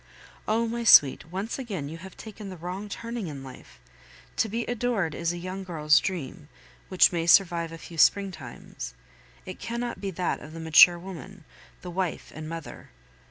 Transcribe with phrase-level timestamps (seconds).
[0.47, 0.67] Oh!
[0.67, 3.79] my sweet, once again you have taken the wrong turning in life.
[4.37, 6.49] To be adored is a young girl's dream,
[6.89, 8.95] which may survive a few springtimes;
[9.45, 11.43] it cannot be that of the mature woman,
[11.83, 12.89] the wife and mother.